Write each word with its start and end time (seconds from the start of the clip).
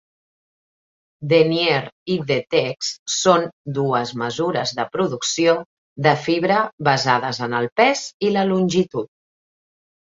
Denier 1.33 1.81
i 2.13 2.17
Dtex 2.31 2.89
són 3.17 3.45
dues 3.77 4.15
mesures 4.23 4.75
de 4.81 4.89
producció 4.97 5.57
de 6.09 6.17
fibra 6.27 6.61
basades 6.91 7.47
en 7.51 7.59
el 7.63 7.73
pes 7.83 8.07
i 8.31 8.35
la 8.41 8.51
longitud. 8.53 9.15